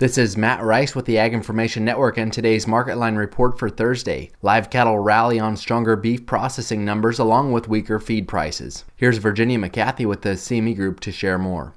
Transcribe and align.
This 0.00 0.16
is 0.16 0.34
Matt 0.34 0.62
Rice 0.62 0.94
with 0.94 1.04
the 1.04 1.18
Ag 1.18 1.34
Information 1.34 1.84
Network 1.84 2.16
and 2.16 2.32
today's 2.32 2.66
Market 2.66 2.96
Line 2.96 3.16
report 3.16 3.58
for 3.58 3.68
Thursday. 3.68 4.30
Live 4.40 4.70
cattle 4.70 4.98
rally 4.98 5.38
on 5.38 5.58
stronger 5.58 5.94
beef 5.94 6.24
processing 6.24 6.86
numbers 6.86 7.18
along 7.18 7.52
with 7.52 7.68
weaker 7.68 7.98
feed 7.98 8.26
prices. 8.26 8.86
Here's 8.96 9.18
Virginia 9.18 9.58
McGathey 9.58 10.06
with 10.06 10.22
the 10.22 10.38
CME 10.38 10.74
Group 10.74 11.00
to 11.00 11.12
share 11.12 11.36
more. 11.36 11.74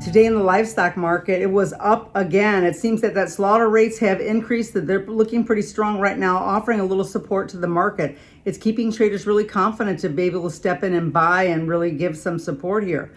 Today 0.00 0.26
in 0.26 0.36
the 0.36 0.42
livestock 0.44 0.96
market, 0.96 1.42
it 1.42 1.50
was 1.50 1.74
up 1.80 2.14
again. 2.14 2.62
It 2.62 2.76
seems 2.76 3.00
that 3.00 3.14
that 3.14 3.28
slaughter 3.28 3.68
rates 3.68 3.98
have 3.98 4.20
increased. 4.20 4.72
That 4.74 4.86
they're 4.86 5.04
looking 5.06 5.44
pretty 5.44 5.62
strong 5.62 5.98
right 5.98 6.16
now, 6.16 6.36
offering 6.36 6.78
a 6.78 6.84
little 6.84 7.02
support 7.02 7.48
to 7.48 7.56
the 7.56 7.66
market. 7.66 8.16
It's 8.44 8.56
keeping 8.56 8.92
traders 8.92 9.26
really 9.26 9.44
confident 9.44 9.98
to 9.98 10.08
be 10.08 10.22
able 10.22 10.48
to 10.48 10.54
step 10.54 10.84
in 10.84 10.94
and 10.94 11.12
buy 11.12 11.42
and 11.42 11.66
really 11.66 11.90
give 11.90 12.16
some 12.16 12.38
support 12.38 12.84
here. 12.84 13.16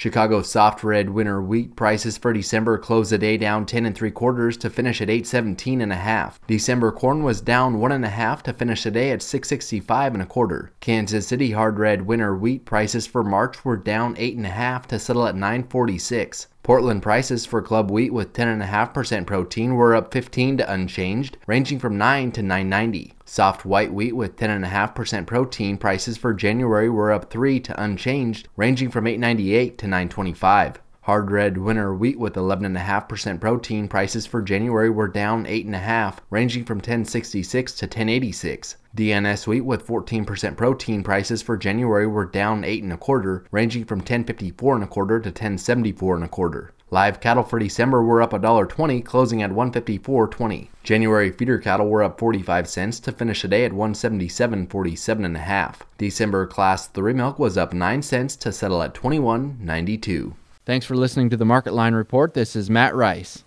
Chicago 0.00 0.40
soft 0.40 0.82
red 0.82 1.10
winter 1.10 1.42
wheat 1.42 1.76
prices 1.76 2.16
for 2.16 2.32
December 2.32 2.78
closed 2.78 3.12
the 3.12 3.18
day 3.18 3.36
down 3.36 3.66
10 3.66 3.84
and 3.84 3.94
3 3.94 4.10
quarters 4.12 4.56
to 4.56 4.70
finish 4.70 5.02
at 5.02 5.10
817 5.10 5.82
and 5.82 5.92
a 5.92 5.96
half. 5.96 6.40
December 6.46 6.90
corn 6.90 7.22
was 7.22 7.42
down 7.42 7.78
one 7.78 7.92
and 7.92 8.02
a 8.02 8.08
half 8.08 8.42
to 8.44 8.54
finish 8.54 8.84
the 8.84 8.90
day 8.90 9.10
at 9.10 9.20
665 9.20 10.14
and 10.14 10.22
a 10.22 10.26
quarter. 10.26 10.72
Kansas 10.80 11.26
City 11.26 11.50
hard 11.50 11.78
red 11.78 12.06
winter 12.06 12.34
wheat 12.34 12.64
prices 12.64 13.06
for 13.06 13.22
March 13.22 13.62
were 13.62 13.76
down 13.76 14.14
8 14.16 14.38
and 14.38 14.46
a 14.46 14.48
half 14.48 14.88
to 14.88 14.98
settle 14.98 15.26
at 15.26 15.34
946. 15.34 16.46
Portland 16.62 17.02
prices 17.02 17.46
for 17.46 17.62
club 17.62 17.90
wheat 17.90 18.12
with 18.12 18.34
10.5% 18.34 19.26
protein 19.26 19.74
were 19.74 19.94
up 19.94 20.12
15 20.12 20.58
to 20.58 20.72
unchanged, 20.72 21.38
ranging 21.46 21.78
from 21.78 21.96
9 21.96 22.32
to 22.32 22.42
990. 22.42 23.14
Soft 23.24 23.64
white 23.64 23.94
wheat 23.94 24.14
with 24.14 24.36
10.5% 24.36 25.26
protein 25.26 25.78
prices 25.78 26.18
for 26.18 26.34
January 26.34 26.90
were 26.90 27.12
up 27.12 27.30
3 27.30 27.60
to 27.60 27.82
unchanged, 27.82 28.48
ranging 28.56 28.90
from 28.90 29.06
898 29.06 29.78
to 29.78 29.86
925. 29.86 30.80
Hard 31.04 31.30
red 31.30 31.56
winter 31.56 31.94
wheat 31.94 32.18
with 32.18 32.34
11.5% 32.34 33.40
protein 33.40 33.88
prices 33.88 34.26
for 34.26 34.42
January 34.42 34.90
were 34.90 35.08
down 35.08 35.46
8.5, 35.46 36.18
ranging 36.28 36.64
from 36.64 36.76
1066 36.76 37.72
to 37.76 37.86
1086. 37.86 38.76
DNS 38.94 39.46
wheat 39.46 39.62
with 39.62 39.86
14% 39.86 40.58
protein 40.58 41.02
prices 41.02 41.40
for 41.40 41.56
January 41.56 42.06
were 42.06 42.26
down 42.26 42.64
8 42.64 42.82
and 42.82 42.92
a 42.92 42.98
quarter, 42.98 43.46
ranging 43.50 43.86
from 43.86 44.00
1054 44.00 44.74
and 44.74 44.84
a 44.84 44.86
quarter 44.86 45.18
to 45.20 45.30
1074 45.30 46.16
and 46.16 46.24
a 46.24 46.28
quarter. 46.28 46.74
Live 46.90 47.20
cattle 47.20 47.44
for 47.44 47.58
December 47.58 48.02
were 48.02 48.20
up 48.20 48.32
$1.20, 48.32 49.02
closing 49.02 49.42
at 49.42 49.52
154.20. 49.52 50.68
January 50.82 51.30
feeder 51.30 51.58
cattle 51.58 51.88
were 51.88 52.02
up 52.02 52.18
45 52.18 52.68
cents 52.68 53.00
to 53.00 53.12
finish 53.12 53.40
the 53.40 53.48
day 53.48 53.64
at 53.64 53.72
177.47 53.72 55.24
and 55.24 55.36
a 55.36 55.40
half. 55.40 55.82
December 55.96 56.46
class 56.46 56.88
3 56.88 57.14
milk 57.14 57.38
was 57.38 57.56
up 57.56 57.72
9 57.72 58.02
cents 58.02 58.36
to 58.36 58.52
settle 58.52 58.82
at 58.82 58.92
21.92. 58.92 60.34
Thanks 60.66 60.86
for 60.86 60.94
listening 60.94 61.30
to 61.30 61.36
the 61.36 61.44
Market 61.46 61.72
Line 61.72 61.94
Report. 61.94 62.34
This 62.34 62.54
is 62.54 62.68
Matt 62.68 62.94
Rice. 62.94 63.44